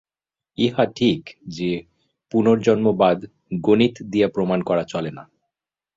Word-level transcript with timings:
ইহা 0.57 0.85
ঠিক 0.95 1.21
যে, 1.47 1.71
পুনর্জন্মবাদ 2.31 3.17
গণিত 3.61 3.95
দিয়া 4.03 4.27
প্রমাণ 4.27 4.59
করা 4.61 4.83
চলে 4.83 5.11
না। 5.11 5.23